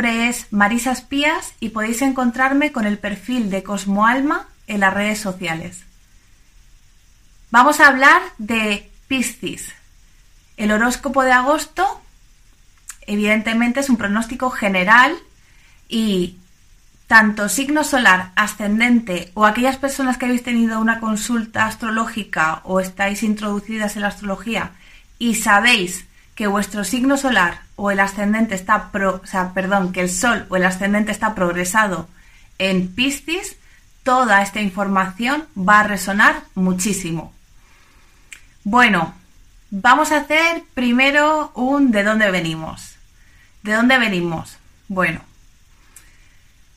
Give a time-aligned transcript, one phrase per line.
[0.00, 5.20] nombre es Marisa Espías y podéis encontrarme con el perfil de Cosmoalma en las redes
[5.20, 5.82] sociales.
[7.50, 9.74] Vamos a hablar de Piscis.
[10.56, 12.00] El horóscopo de agosto,
[13.02, 15.18] evidentemente, es un pronóstico general
[15.86, 16.38] y
[17.06, 23.22] tanto signo solar, ascendente o aquellas personas que habéis tenido una consulta astrológica o estáis
[23.22, 24.70] introducidas en la astrología
[25.18, 30.02] y sabéis que vuestro signo solar o el ascendente está pro, o sea, perdón, que
[30.02, 32.08] el sol o el ascendente está progresado
[32.58, 33.56] en Piscis,
[34.02, 37.32] toda esta información va a resonar muchísimo.
[38.64, 39.14] Bueno,
[39.70, 42.96] vamos a hacer primero un de dónde venimos.
[43.62, 44.58] ¿De dónde venimos?
[44.88, 45.22] Bueno,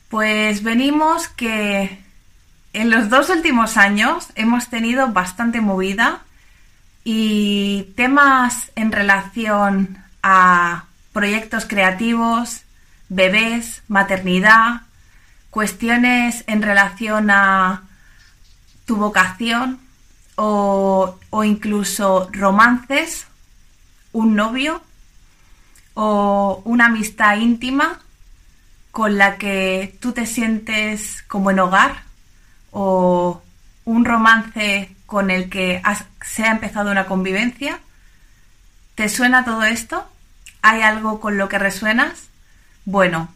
[0.08, 1.98] pues venimos que
[2.72, 6.22] en los dos últimos años hemos tenido bastante movida
[7.04, 12.62] y temas en relación a proyectos creativos,
[13.08, 14.82] bebés, maternidad,
[15.48, 17.84] cuestiones en relación a
[18.84, 19.78] tu vocación
[20.34, 23.28] o, incluso romances,
[24.12, 24.82] un novio
[25.94, 28.00] o una amistad íntima
[28.90, 32.02] con la que tú te sientes como en hogar
[32.72, 33.40] o
[33.84, 35.80] un romance con el que
[36.22, 37.78] se ha empezado una convivencia.
[38.96, 40.08] ¿Te suena todo esto?
[40.66, 42.30] ¿Hay algo con lo que resuenas?
[42.86, 43.28] Bueno,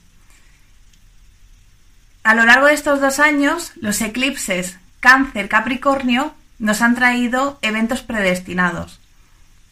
[2.23, 8.99] a lo largo de estos dos años, los eclipses Cáncer-Capricornio nos han traído eventos predestinados.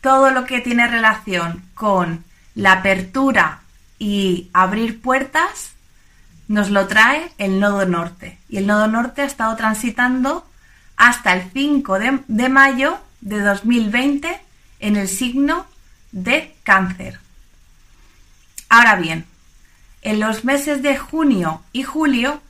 [0.02, 3.60] Todo lo que tiene relación con la apertura
[3.98, 5.72] y abrir puertas
[6.48, 8.38] nos lo trae el nodo norte.
[8.50, 10.46] Y el nodo norte ha estado transitando
[10.98, 14.40] hasta el 5 de, mayo de 2020
[14.80, 15.64] en el signo
[16.12, 17.18] de cáncer.
[18.76, 19.24] Ahora bien,
[20.02, 22.42] en los meses de junio y julio,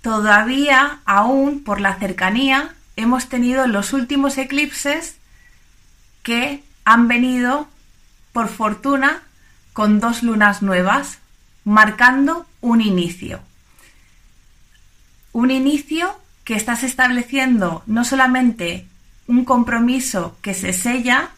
[0.00, 5.16] todavía aún por la cercanía, hemos tenido los últimos eclipses
[6.22, 7.66] que han venido,
[8.32, 9.24] por fortuna,
[9.72, 11.18] con dos lunas nuevas,
[11.64, 13.40] marcando un inicio.
[15.32, 18.86] Un inicio que estás estableciendo no solamente
[19.26, 21.30] un compromiso que se sella,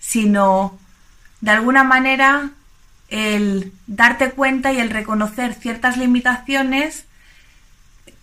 [0.00, 0.78] sino
[1.42, 2.52] de alguna manera
[3.08, 7.06] el darte cuenta y el reconocer ciertas limitaciones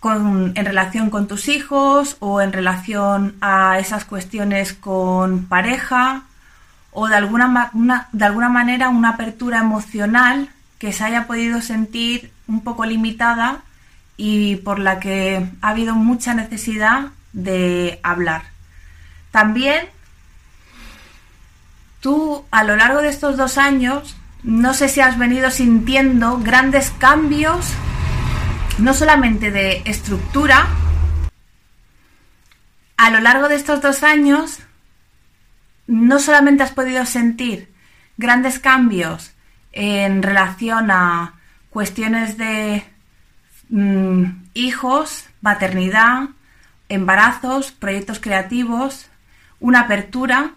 [0.04, 6.24] en relación con tus hijos o en relación a esas cuestiones con pareja
[6.90, 7.70] o de alguna,
[8.12, 10.48] de alguna manera una apertura emocional
[10.78, 13.62] que se haya podido sentir un poco limitada
[14.16, 18.42] y por la que ha habido mucha necesidad de hablar.
[19.30, 19.86] También
[22.00, 26.90] tú a lo largo de estos dos años no sé si has venido sintiendo grandes
[26.90, 27.72] cambios,
[28.78, 30.66] no solamente de estructura,
[32.96, 34.60] a lo largo de estos dos años
[35.86, 37.72] no solamente has podido sentir
[38.16, 39.32] grandes cambios
[39.72, 41.34] en relación a
[41.70, 42.84] cuestiones de
[43.68, 44.24] mm,
[44.54, 46.28] hijos, maternidad,
[46.88, 49.08] embarazos, proyectos creativos,
[49.60, 50.52] una apertura.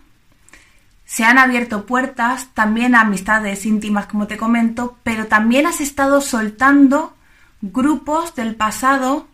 [1.05, 6.19] Se han abierto puertas también a amistades íntimas, como te comento, pero también has estado
[6.21, 7.15] soltando
[7.61, 9.27] grupos del pasado,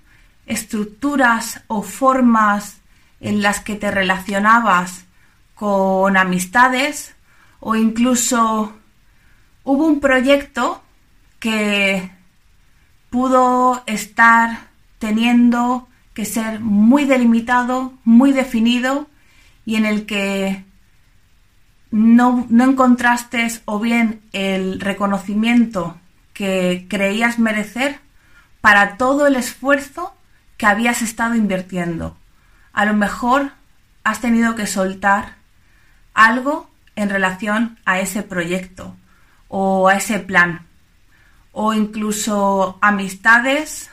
[0.46, 2.78] estructuras o formas
[3.22, 5.06] en las que te relacionabas
[5.56, 7.16] con amistades
[7.59, 8.74] o incluso
[9.64, 10.82] hubo un proyecto
[11.40, 12.12] que
[13.09, 19.08] pudo estar teniendo que ser muy delimitado, muy definido
[19.66, 20.66] y en el que
[21.91, 25.97] no, no encontraste o bien el reconocimiento
[26.34, 28.00] que creías merecer
[28.62, 30.16] para todo el esfuerzo
[30.57, 32.18] que habías estado invirtiendo.
[32.72, 33.52] A lo mejor
[34.03, 35.35] has tenido que soltar
[36.13, 38.96] algo en relación a ese proyecto
[39.50, 40.66] o a ese plan,
[41.52, 43.90] o incluso amistades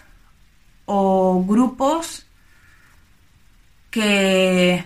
[0.86, 2.26] o grupos
[3.90, 4.84] que,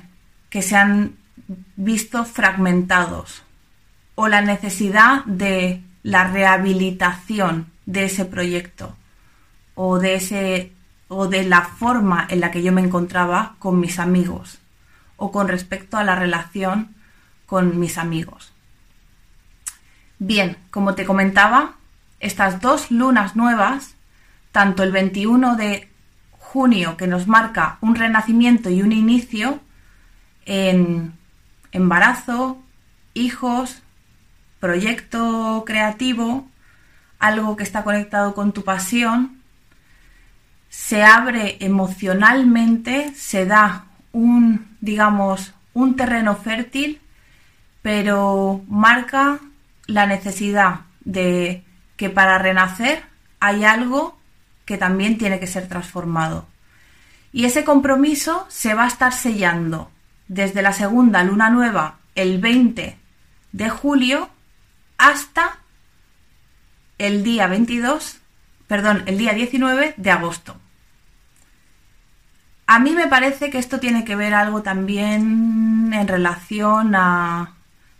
[0.49, 1.22] que se han
[1.77, 3.43] visto fragmentados,
[4.15, 8.97] o la necesidad de la rehabilitación de ese proyecto
[9.75, 10.73] o de ese
[11.09, 14.59] o de la forma en la que yo me encontraba con mis amigos
[15.17, 16.95] o con respecto a la relación
[17.47, 18.53] con mis amigos.
[20.19, 21.75] Bien, como te comentaba,
[22.19, 23.95] estas dos lunas nuevas,
[24.53, 25.89] tanto el 21 de
[26.31, 29.61] junio que nos marca un renacimiento y un inicio
[30.47, 31.13] en
[31.73, 32.63] embarazo,
[33.15, 33.83] hijos,
[34.61, 36.49] proyecto creativo,
[37.19, 39.43] algo que está conectado con tu pasión,
[40.69, 47.01] se abre emocionalmente, se da un, digamos, un terreno fértil,
[47.83, 49.41] pero marca
[49.87, 51.65] la necesidad de
[51.97, 53.03] que para renacer
[53.41, 54.19] hay algo
[54.65, 56.47] que también tiene que ser transformado.
[57.33, 59.91] Y ese compromiso se va a estar sellando
[60.33, 62.97] desde la segunda luna nueva, el 20
[63.53, 64.31] de julio,
[64.97, 65.59] hasta
[66.97, 68.17] el día 22,
[68.67, 70.57] perdón, el día 19 de agosto.
[72.67, 77.53] A mí me parece que esto tiene que ver algo también en relación a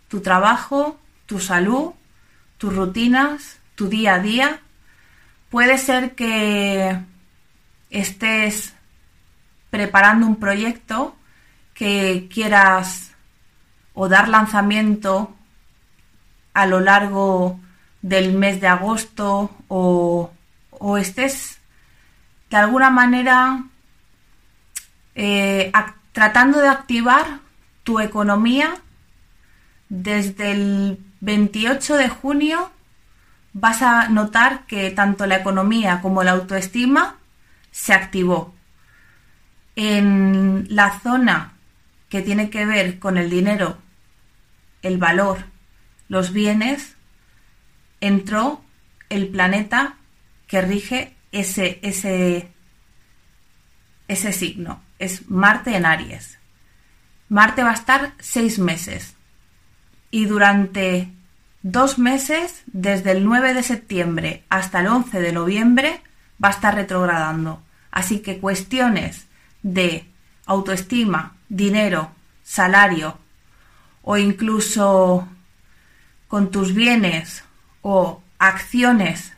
[0.07, 1.91] tu trabajo, tu salud,
[2.57, 4.59] tus rutinas, tu día a día.
[5.51, 6.97] Puede ser que
[7.91, 8.73] estés
[9.69, 11.15] preparando un proyecto
[12.33, 13.11] quieras
[13.93, 15.35] o dar lanzamiento
[16.53, 17.59] a lo largo
[18.01, 20.31] del mes de agosto o,
[20.99, 21.59] estés
[22.49, 23.63] de alguna manera
[25.15, 25.71] eh,
[26.11, 27.39] tratando de activar
[27.83, 28.75] tu economía
[29.89, 32.71] desde el 28 de junio
[33.53, 37.15] vas a notar que tanto la economía como la autoestima
[37.71, 38.53] se activó.
[39.75, 41.52] En la zona
[42.13, 43.79] que tiene que ver con el dinero,
[44.83, 45.45] el valor,
[46.09, 46.93] los bienes,
[48.01, 48.63] entró
[49.09, 49.95] el planeta
[50.45, 52.51] que rige ese, ese,
[54.07, 54.83] ese signo.
[54.99, 56.37] Es Marte en Aries.
[57.29, 59.15] Marte va a estar seis meses.
[60.11, 61.09] Y durante
[61.63, 66.01] dos meses, desde el 9 de septiembre hasta el 11 de noviembre,
[66.41, 67.63] va a estar retrogradando.
[67.89, 69.25] Así que cuestiones
[69.63, 70.05] de
[70.45, 72.11] autoestima, dinero,
[72.43, 73.17] salario
[74.01, 75.27] o incluso
[76.27, 77.43] con tus bienes
[77.81, 79.33] o acciones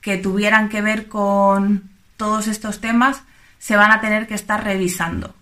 [0.00, 3.22] que tuvieran que ver con todos estos temas
[3.58, 5.34] se van a tener que estar revisando.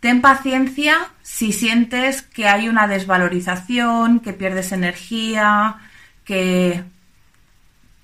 [0.00, 5.76] Ten paciencia si sientes que hay una desvalorización, que pierdes energía,
[6.24, 6.84] que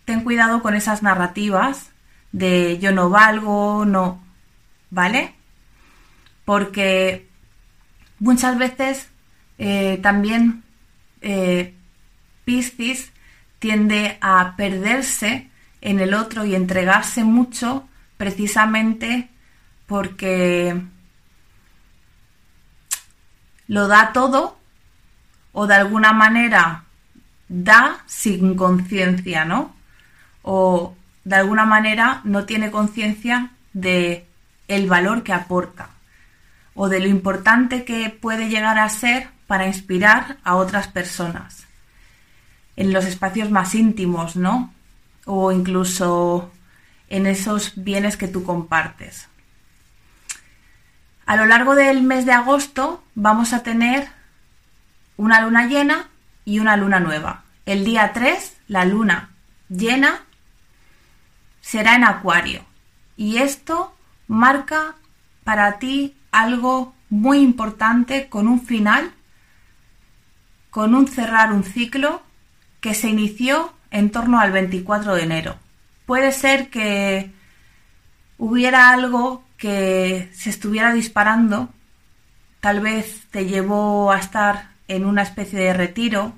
[0.04, 1.90] ten cuidado con esas narrativas
[2.32, 4.20] de yo no valgo, no,
[4.90, 5.33] ¿vale?
[6.44, 7.28] Porque
[8.18, 9.08] muchas veces
[9.58, 10.62] eh, también
[11.20, 11.74] eh,
[12.44, 13.12] Piscis
[13.58, 15.48] tiende a perderse
[15.80, 19.28] en el otro y entregarse mucho precisamente
[19.86, 20.80] porque
[23.68, 24.58] lo da todo
[25.52, 26.84] o de alguna manera
[27.48, 29.74] da sin conciencia, ¿no?
[30.42, 34.26] O de alguna manera no tiene conciencia de
[34.68, 35.93] el valor que aporta
[36.74, 41.66] o de lo importante que puede llegar a ser para inspirar a otras personas
[42.76, 44.72] en los espacios más íntimos, ¿no?
[45.24, 46.50] O incluso
[47.08, 49.28] en esos bienes que tú compartes.
[51.26, 54.08] A lo largo del mes de agosto vamos a tener
[55.16, 56.08] una luna llena
[56.44, 57.44] y una luna nueva.
[57.64, 59.30] El día 3, la luna
[59.68, 60.22] llena
[61.60, 62.64] será en Acuario.
[63.16, 64.96] Y esto marca
[65.44, 69.12] para ti algo muy importante con un final,
[70.70, 72.22] con un cerrar un ciclo
[72.80, 75.56] que se inició en torno al 24 de enero.
[76.06, 77.30] Puede ser que
[78.38, 81.68] hubiera algo que se estuviera disparando,
[82.60, 86.32] tal vez te llevó a estar en una especie de retiro.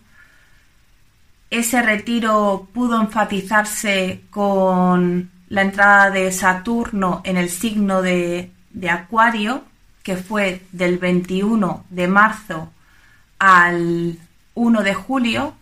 [1.51, 9.65] Ese retiro pudo enfatizarse con la entrada de Saturno en el signo de, de Acuario,
[10.07, 12.73] que fue del 21 de marzo
[13.41, 14.17] al
[14.55, 15.55] 1 de julio,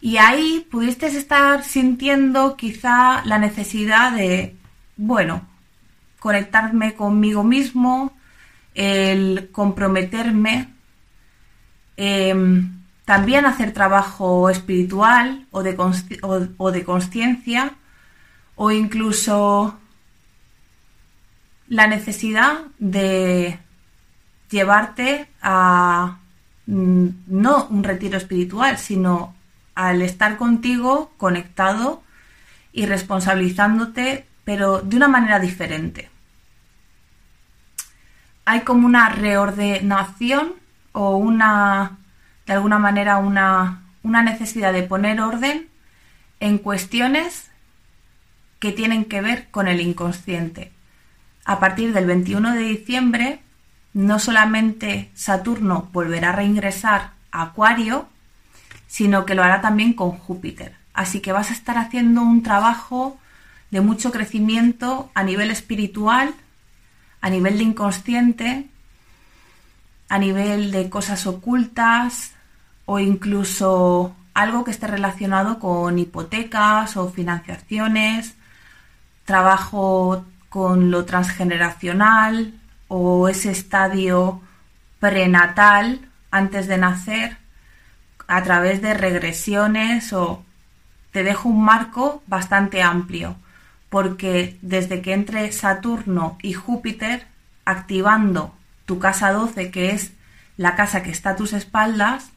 [0.00, 4.54] y ahí pudiste estar sintiendo quizá la necesidad de,
[4.96, 5.42] bueno,
[6.20, 8.12] conectarme conmigo mismo,
[8.76, 10.68] el comprometerme,
[11.96, 12.70] em,
[13.04, 15.76] también hacer trabajo espiritual o de,
[16.58, 17.74] o, de conciencia
[18.54, 19.76] o incluso
[21.66, 23.58] la necesidad de
[24.50, 26.18] llevarte a
[26.66, 29.34] mm, no un retiro espiritual, sino
[29.74, 32.02] al estar contigo conectado
[32.72, 36.10] y responsabilizándote, pero de una manera diferente
[38.50, 40.54] hay como una reordenación
[40.90, 41.98] o una,
[42.46, 45.68] de alguna manera, una, una necesidad de poner orden
[46.40, 47.48] en cuestiones
[48.58, 50.72] que tienen que ver con el inconsciente.
[51.44, 53.40] A partir del 21 de diciembre,
[53.92, 58.06] no solamente Saturno volverá a reingresar a Acuario,
[58.86, 60.74] sino que lo hará también con Júpiter.
[60.94, 63.18] Así que vas a estar haciendo un trabajo
[63.70, 66.34] de mucho crecimiento a nivel espiritual,
[67.20, 68.66] a nivel de inconsciente,
[70.08, 72.32] a nivel de cosas ocultas
[72.84, 78.34] o incluso algo que esté relacionado con hipotecas o financiaciones,
[79.24, 82.59] trabajo con lo transgeneracional
[82.92, 84.42] o ese estadio
[84.98, 86.00] prenatal
[86.32, 87.36] antes de nacer
[88.26, 90.42] a través de regresiones o
[91.12, 93.36] te dejo un marco bastante amplio
[93.90, 97.28] porque desde que entre Saturno y Júpiter
[97.64, 98.54] activando
[98.86, 100.12] tu casa 12 que es
[100.56, 102.30] la casa que está a tus espaldas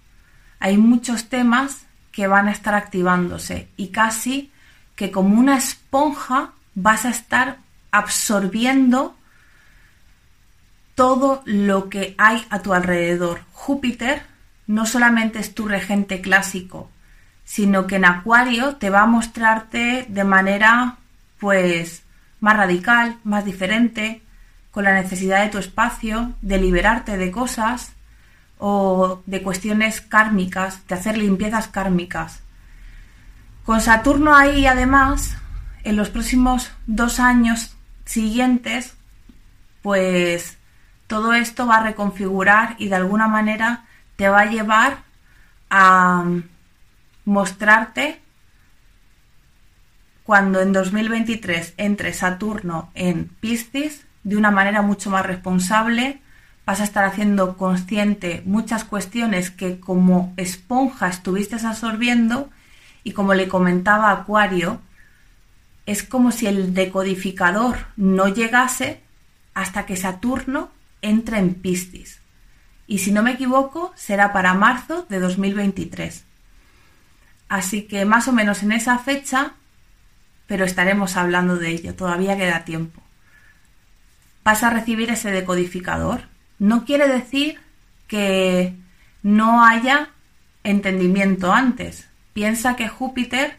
[0.60, 4.52] hay muchos temas que van a estar activándose y casi
[4.96, 7.58] que como una esponja vas a estar
[7.90, 9.16] absorbiendo
[10.96, 13.42] todo lo que hay a tu alrededor.
[13.52, 14.24] Júpiter
[14.68, 16.90] no solamente es tu regente clásico,
[17.44, 20.98] sino que en Acuario te va a mostrarte de manera
[21.40, 22.04] pues
[22.40, 24.22] más radical, más diferente,
[24.72, 27.94] con la necesidad de tu espacio, de liberarte de cosas
[28.58, 32.42] o de cuestiones kármicas, de hacer limpiezas kármicas.
[33.66, 35.38] Con Saturno ahí además,
[35.84, 38.96] en los próximos dos años siguientes,
[39.82, 40.58] pues
[41.14, 45.04] todo esto va a reconfigurar y de alguna manera te va a llevar
[45.70, 46.26] a
[47.24, 48.20] mostrarte
[50.24, 56.20] cuando en 2023 entre Saturno en Piscis de una manera mucho más responsable,
[56.66, 62.50] vas a estar haciendo consciente muchas cuestiones que como esponja estuviste absorbiendo
[63.04, 64.82] y como le comentaba Acuario,
[65.86, 69.04] es como si el decodificador no llegase
[69.54, 70.72] hasta que Saturno
[71.04, 72.20] entre en Piscis.
[72.88, 76.26] Y si no me equivoco, será para marzo de 2023.
[77.50, 79.54] Así que más o menos en esa fecha,
[80.48, 83.04] pero estaremos hablando de ello, todavía queda tiempo.
[84.44, 86.34] Vas a recibir ese decodificador
[86.64, 87.60] no quiere decir
[88.08, 88.74] que
[89.22, 90.12] no haya
[90.64, 92.08] entendimiento antes.
[92.34, 93.58] Piensa que Júpiter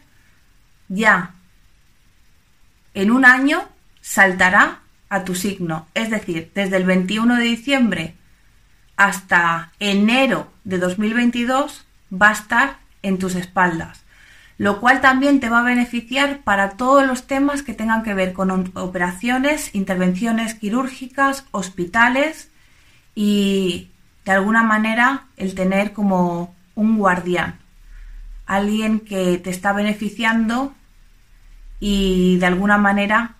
[0.87, 1.35] ya
[2.95, 3.69] en un año
[4.01, 4.79] saltará
[5.15, 5.87] a tu signo.
[5.93, 8.15] Es decir, desde el 21 de diciembre
[8.97, 14.03] hasta enero de 2022 va a estar en tus espaldas,
[14.57, 18.33] lo cual también te va a beneficiar para todos los temas que tengan que ver
[18.33, 22.49] con operaciones, intervenciones quirúrgicas, hospitales
[23.13, 23.89] y
[24.23, 27.59] de alguna manera el tener como un guardián,
[28.45, 30.73] alguien que te está beneficiando
[31.79, 33.34] y de alguna manera,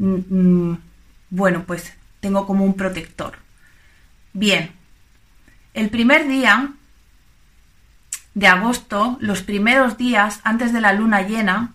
[0.00, 0.74] mm,
[1.30, 3.38] bueno, pues tengo como un protector.
[4.32, 4.72] Bien,
[5.74, 6.72] el primer día
[8.34, 11.74] de agosto, los primeros días antes de la luna llena,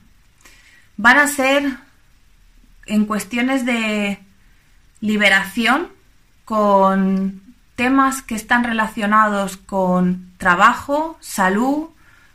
[0.97, 1.77] van a ser
[2.85, 4.19] en cuestiones de
[5.01, 5.89] liberación
[6.45, 7.41] con
[7.75, 11.89] temas que están relacionados con trabajo, salud,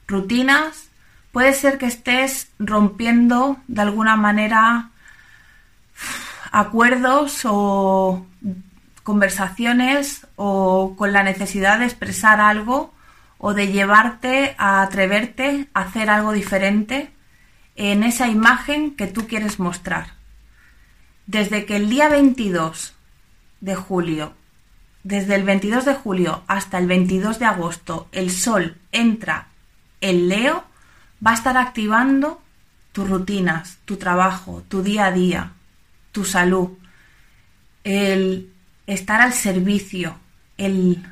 [0.06, 0.90] rutinas.
[1.32, 4.89] Puede ser que estés rompiendo de alguna manera
[6.50, 8.26] acuerdos o
[9.02, 12.92] conversaciones o con la necesidad de expresar algo
[13.38, 17.10] o de llevarte a atreverte a hacer algo diferente
[17.76, 20.14] en esa imagen que tú quieres mostrar.
[21.26, 22.94] Desde que el día 22
[23.60, 24.34] de julio,
[25.02, 29.48] desde el 22 de julio hasta el 22 de agosto, el Sol entra
[30.00, 30.64] en Leo,
[31.24, 32.42] va a estar activando
[32.92, 35.52] tus rutinas, tu trabajo, tu día a día,
[36.12, 36.70] tu salud,
[37.84, 38.52] el
[38.86, 40.18] estar al servicio,
[40.58, 41.02] el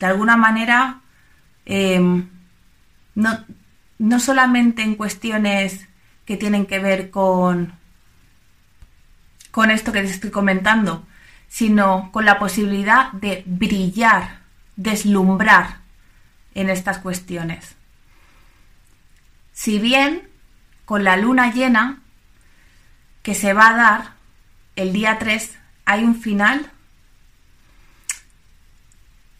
[0.00, 1.00] de alguna manera
[1.64, 2.28] em,
[3.14, 3.44] no,
[3.98, 5.86] no solamente en cuestiones
[6.24, 7.72] que tienen que ver con,
[9.50, 11.06] con esto que te estoy comentando,
[11.48, 14.40] sino con la posibilidad de brillar,
[14.76, 15.80] deslumbrar
[16.54, 17.76] en estas cuestiones.
[19.52, 20.28] Si bien
[20.84, 22.00] con la luna llena
[23.22, 24.21] que se va a dar
[24.76, 26.70] el día 3 hay un final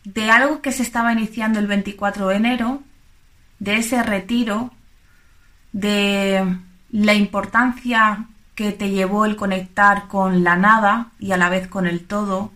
[0.04, 2.82] de algo que se estaba iniciando el 24 de enero,
[3.58, 4.72] de ese retiro,
[5.72, 6.56] de
[6.90, 11.86] la importancia que te llevó el conectar con la nada y a la vez con
[11.86, 12.52] el todo,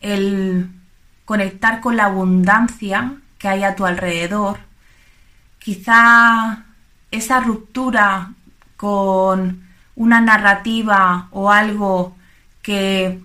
[0.00, 0.70] el
[1.24, 4.60] conectar con la abundancia que hay a tu alrededor,
[5.58, 6.64] quizá
[7.10, 8.32] esa ruptura
[8.76, 9.65] con
[9.96, 12.14] una narrativa o algo
[12.62, 13.20] que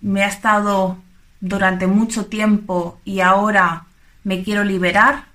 [0.00, 0.98] me ha estado
[1.40, 3.86] durante mucho tiempo y ahora
[4.24, 5.26] me quiero liberar,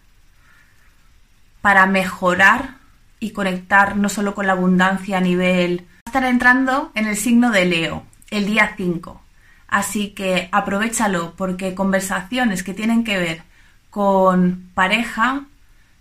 [1.62, 2.76] para mejorar
[3.20, 5.86] y conectar no solo con la abundancia a nivel...
[6.06, 9.22] Estar entrando en el signo de Leo, el día 5.
[9.68, 13.44] Así que aprovechalo porque conversaciones que tienen que ver
[13.90, 15.42] con pareja,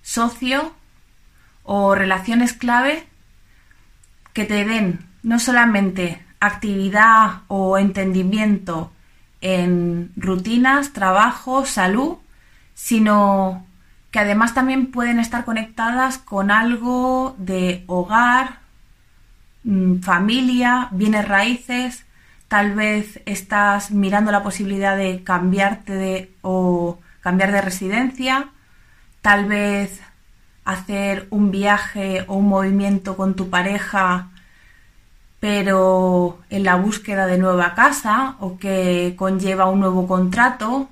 [0.02, 0.72] socio
[1.64, 3.08] o relaciones clave
[4.36, 8.92] que te den no solamente actividad o entendimiento
[9.40, 12.18] en rutinas, trabajo, salud,
[12.74, 13.64] sino
[14.10, 18.58] que además también pueden estar conectadas con algo de hogar,
[19.64, 22.04] mm, familia, bienes raíces,
[22.46, 28.50] tal vez estás mirando la posibilidad de cambiarte de, o cambiar de residencia,
[29.22, 30.02] tal vez
[30.66, 34.28] hacer un viaje o un movimiento con tu pareja
[35.40, 40.88] pero en la búsqueda de nueva casa o que conlleva un nuevo contrato,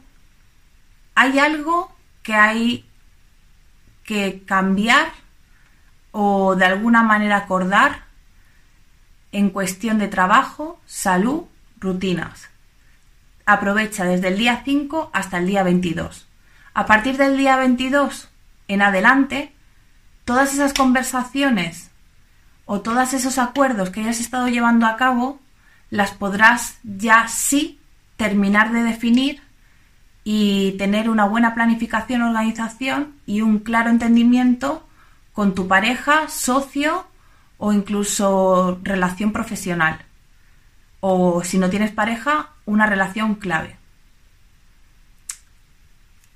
[1.14, 2.84] hay algo que hay
[4.04, 5.08] que cambiar
[6.12, 8.04] o de alguna manera acordar
[9.32, 11.44] en cuestión de trabajo, salud,
[11.80, 12.48] rutinas.
[13.46, 16.28] Aprovecha desde el día 5 hasta el día 22.
[16.74, 18.28] A partir del día 22
[18.68, 19.52] en adelante,
[20.24, 21.90] todas esas conversaciones
[22.64, 25.40] o todos esos acuerdos que hayas estado llevando a cabo,
[25.90, 27.78] las podrás ya sí
[28.16, 29.42] terminar de definir
[30.24, 34.86] y tener una buena planificación, organización y un claro entendimiento
[35.34, 37.06] con tu pareja, socio
[37.58, 40.00] o incluso relación profesional.
[41.00, 43.76] O si no tienes pareja, una relación clave.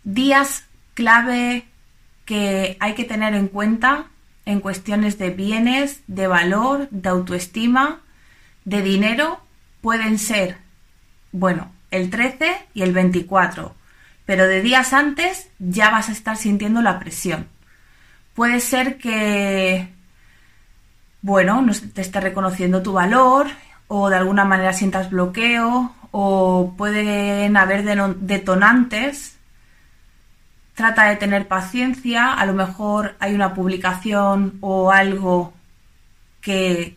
[0.04, 1.66] Días clave
[2.28, 4.04] que hay que tener en cuenta
[4.44, 8.00] en cuestiones de bienes, de valor, de autoestima,
[8.66, 9.40] de dinero,
[9.80, 10.58] pueden ser,
[11.32, 13.74] bueno, el 13 y el 24,
[14.26, 17.46] pero de días antes ya vas a estar sintiendo la presión.
[18.34, 19.88] Puede ser que,
[21.22, 23.46] bueno, no te esté reconociendo tu valor
[23.86, 27.84] o de alguna manera sientas bloqueo o pueden haber
[28.18, 29.37] detonantes
[30.78, 35.52] trata de tener paciencia, a lo mejor hay una publicación o algo
[36.40, 36.96] que,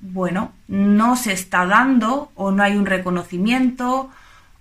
[0.00, 4.10] bueno, no se está dando o no hay un reconocimiento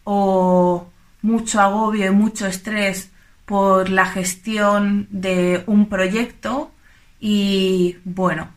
[0.03, 0.87] o
[1.23, 3.09] mucho agobio y mucho estrés
[3.47, 6.69] por la gestión de un proyecto
[7.19, 8.49] y bueno,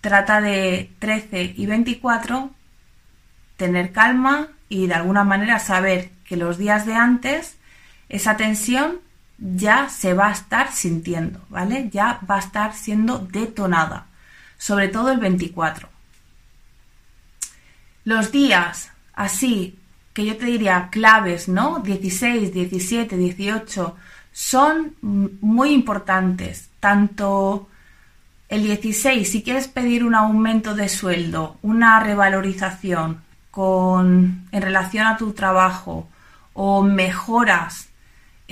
[0.00, 2.50] trata de 13 y 24
[3.56, 7.61] tener calma y de alguna manera saber que los días de antes
[8.12, 9.00] esa tensión
[9.38, 11.88] ya se va a estar sintiendo, ¿vale?
[11.90, 14.06] Ya va a estar siendo detonada,
[14.58, 15.88] sobre todo el 24.
[18.04, 19.78] Los días así
[20.12, 21.78] que yo te diría claves, ¿no?
[21.78, 23.96] 16, 17, 18
[24.30, 27.68] son muy importantes, tanto
[28.48, 35.16] el 16, si quieres pedir un aumento de sueldo, una revalorización con, en relación a
[35.16, 36.08] tu trabajo
[36.52, 37.88] o mejoras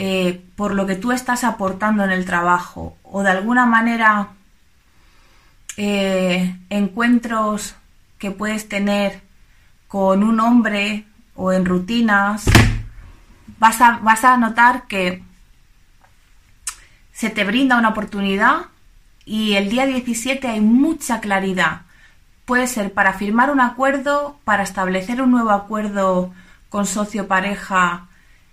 [0.03, 4.29] eh, por lo que tú estás aportando en el trabajo o de alguna manera
[5.77, 7.75] eh, encuentros
[8.17, 9.21] que puedes tener
[9.89, 12.47] con un hombre o en rutinas,
[13.59, 15.23] vas a, vas a notar que
[17.13, 18.69] se te brinda una oportunidad
[19.27, 21.83] y el día 17 hay mucha claridad.
[22.47, 26.33] Puede ser para firmar un acuerdo, para establecer un nuevo acuerdo
[26.71, 28.07] con socio pareja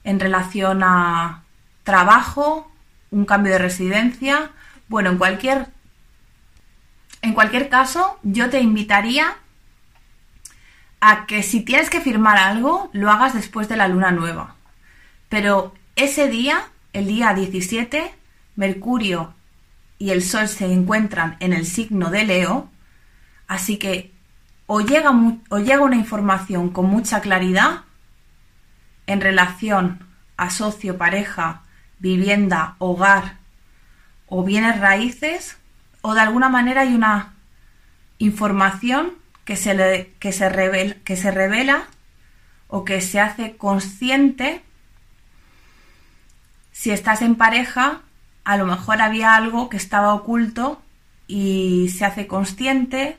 [0.07, 1.43] en relación a
[1.83, 2.71] trabajo,
[3.11, 4.51] un cambio de residencia.
[4.87, 5.67] Bueno, en cualquier,
[7.21, 9.35] en cualquier caso, yo te invitaría
[11.01, 14.55] a que si tienes que firmar algo, lo hagas después de la luna nueva.
[15.27, 18.15] Pero ese día, el día 17,
[18.55, 19.33] Mercurio
[19.99, 22.69] y el Sol se encuentran en el signo de Leo,
[23.49, 24.13] así que
[24.67, 25.11] o llega,
[25.49, 27.81] o llega una información con mucha claridad
[29.07, 31.63] en relación a socio, pareja,
[31.99, 33.37] vivienda, hogar
[34.27, 35.57] o bienes raíces,
[36.01, 37.33] o de alguna manera hay una
[38.19, 39.13] información
[39.45, 40.49] que se, que se
[41.31, 41.87] revela
[42.67, 44.61] o que se hace consciente.
[46.71, 48.01] Si estás en pareja,
[48.43, 50.81] a lo mejor había algo que estaba oculto
[51.27, 53.17] y se hace consciente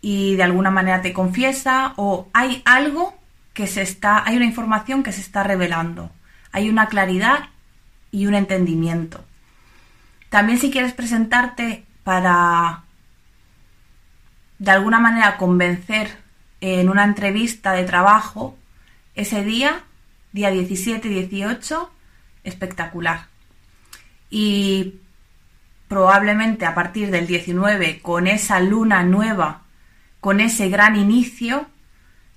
[0.00, 3.17] y de alguna manera te confiesa o hay algo
[3.58, 6.12] que se está, hay una información que se está revelando,
[6.52, 7.48] hay una claridad
[8.12, 9.24] y un entendimiento.
[10.28, 12.84] También si quieres presentarte para
[14.60, 16.18] de alguna manera convencer
[16.60, 18.56] en una entrevista de trabajo,
[19.16, 19.82] ese día,
[20.30, 21.90] día 17 18,
[22.44, 23.26] espectacular.
[24.30, 25.00] y
[25.88, 29.62] probablemente a partir del 19 con esa luna nueva,
[30.20, 31.66] con ese gran inicio,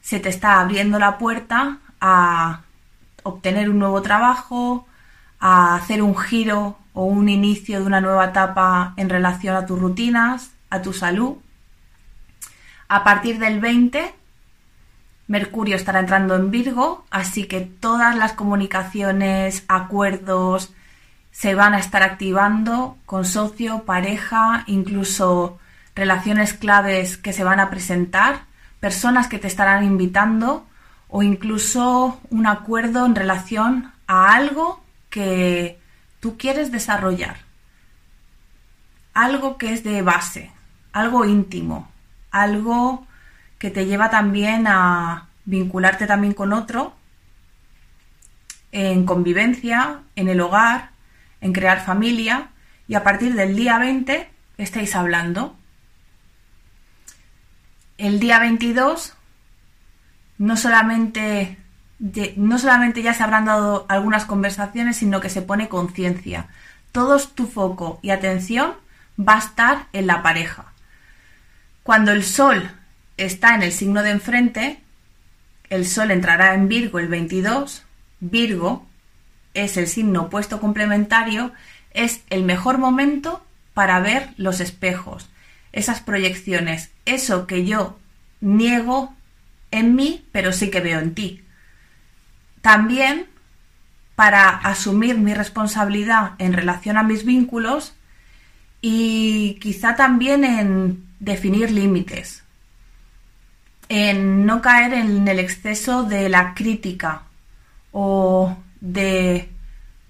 [0.01, 2.61] se te está abriendo la puerta a
[3.23, 4.87] obtener un nuevo trabajo,
[5.39, 9.79] a hacer un giro o un inicio de una nueva etapa en relación a tus
[9.79, 11.37] rutinas, a tu salud.
[12.87, 14.13] A partir del 20,
[15.27, 20.73] Mercurio estará entrando en Virgo, así que todas las comunicaciones, acuerdos,
[21.31, 25.57] se van a estar activando con socio, pareja, incluso
[25.95, 28.43] relaciones claves que se van a presentar,
[28.81, 30.67] personas que te estarán invitando
[31.07, 35.79] o incluso un acuerdo en relación a algo que
[36.19, 37.37] tú quieres desarrollar.
[39.13, 40.51] Algo que es de base,
[40.91, 41.89] algo íntimo,
[42.31, 43.05] algo
[43.59, 46.93] que te lleva también a vincularte también con otro
[48.71, 50.91] en convivencia, en el hogar,
[51.41, 52.49] en crear familia
[52.87, 55.55] y a partir del día 20 estáis hablando.
[58.01, 59.13] El día 22
[60.39, 61.55] no solamente,
[61.99, 66.47] ya se habrán dado algunas conversaciones, sino que se pone conciencia.
[66.91, 68.73] Todo tu foco y atención
[69.19, 70.73] va a estar en la pareja.
[71.83, 72.71] Cuando el sol
[73.17, 74.81] está en el signo de enfrente,
[75.69, 77.83] el sol entrará en Virgo el 22,
[78.19, 78.87] Virgo
[79.53, 81.51] es el signo opuesto complementario,
[81.93, 85.29] es el mejor momento para ver los espejos,
[85.73, 87.99] esas proyecciones, eso que yo
[88.41, 89.13] niego
[89.71, 91.43] en mí, pero sí que veo en ti.
[92.61, 93.27] También
[94.15, 97.93] para asumir mi responsabilidad en relación a mis vínculos
[98.81, 102.43] y quizá también en definir límites,
[103.89, 107.23] en no caer en el exceso de la crítica
[107.91, 109.49] o de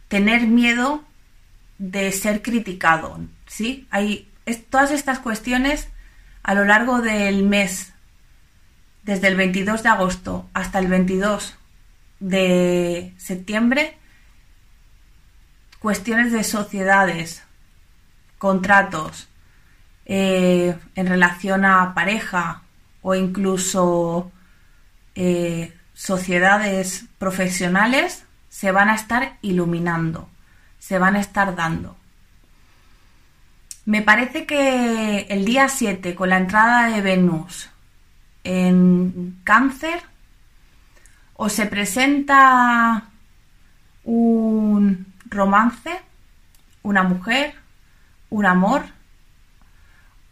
[0.07, 1.03] tener miedo
[1.77, 3.87] de ser criticado, ¿sí?
[3.91, 5.89] Hay todas estas cuestiones
[6.43, 7.93] a lo largo del mes,
[9.03, 11.55] desde el 22 de agosto hasta el 22
[12.19, 13.97] de septiembre,
[15.79, 17.43] cuestiones de sociedades,
[18.37, 19.27] contratos,
[20.05, 22.63] eh, en relación a pareja
[23.01, 24.31] o incluso
[25.15, 30.29] eh, sociedades profesionales se van a estar iluminando,
[30.79, 31.95] se van a estar dando.
[33.85, 37.69] Me parece que el día 7, con la entrada de Venus
[38.43, 40.01] en cáncer,
[41.35, 43.09] o se presenta
[44.03, 45.99] un romance,
[46.83, 47.55] una mujer,
[48.29, 48.83] un amor,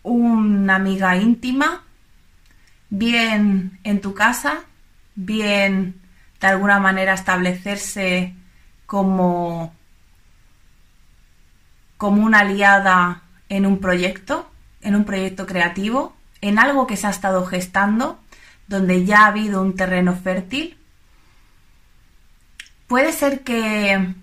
[0.03, 1.83] una amiga íntima,
[2.91, 4.59] bien en tu casa,
[5.15, 5.99] bien
[6.39, 8.35] de alguna manera establecerse
[8.85, 9.73] como,
[11.97, 14.49] como una aliada en un proyecto,
[14.81, 18.19] en un proyecto creativo, en algo que se ha estado gestando,
[18.67, 20.77] donde ya ha habido un terreno fértil.
[22.87, 24.13] Puede ser que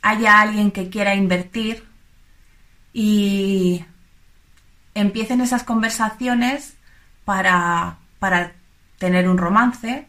[0.00, 1.84] haya alguien que quiera invertir
[2.92, 3.84] y
[4.94, 6.74] empiecen esas conversaciones
[7.24, 8.52] para, para
[8.98, 10.06] tener un romance,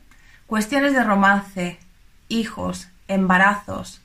[0.48, 1.80] cuestiones de romance,
[2.28, 4.02] hijos, embarazos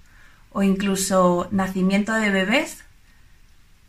[0.52, 2.84] o incluso nacimiento de bebés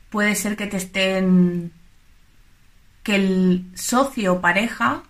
[0.09, 1.73] Puede ser que te estén
[3.03, 5.03] que el socio o pareja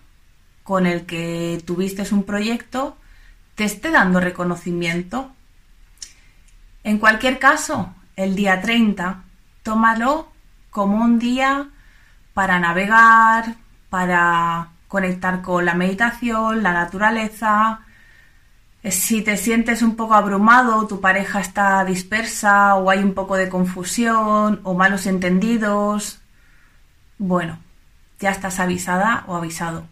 [0.69, 2.95] con el que tuviste un proyecto
[3.55, 5.31] te esté dando reconocimiento.
[6.83, 9.23] En cualquier caso, el día 30,
[9.63, 10.31] tómalo
[10.69, 11.69] como un día
[12.35, 13.55] para navegar,
[13.89, 17.79] para conectar con la meditación, la naturaleza.
[18.83, 23.49] Si te sientes un poco abrumado, tu pareja está dispersa o hay un poco de
[23.49, 26.21] confusión o malos entendidos,
[27.17, 27.57] bueno,
[28.19, 29.87] ya estás avisada o avisado.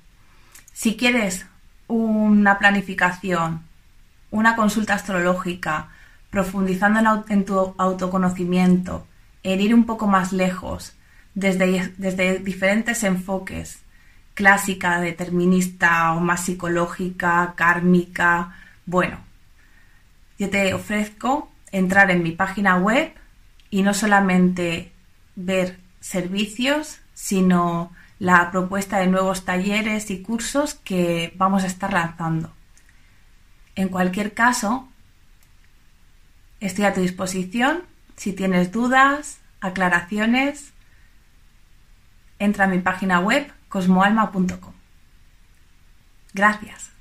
[0.78, 1.48] Si quieres
[1.88, 3.63] una planificación,
[4.30, 5.90] una consulta astrológica,
[6.30, 9.08] profundizando en, tu autoconocimiento,
[9.42, 10.94] en ir un poco más lejos,
[11.34, 13.80] desde, desde diferentes enfoques,
[14.36, 18.54] clásica, determinista o más psicológica, kármica,
[18.86, 19.18] bueno,
[20.38, 23.13] yo te ofrezco entrar en mi página web
[23.72, 24.92] y no solamente
[25.36, 32.51] ver servicios, sino la propuesta de nuevos talleres y cursos que vamos a estar lanzando.
[33.75, 34.88] En cualquier caso,
[36.60, 37.84] estoy a tu disposición.
[38.15, 40.73] Si tienes dudas, aclaraciones,
[42.39, 44.73] entra a mi página web cosmoalma.com.
[46.34, 46.96] Gracias.